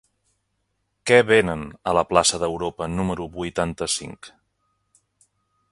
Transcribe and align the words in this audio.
Què 1.09 1.19
venen 1.31 1.65
a 1.91 1.93
la 1.97 2.03
plaça 2.13 2.39
d'Europa 2.45 2.89
número 2.95 3.27
vuitanta-cinc? 3.37 4.31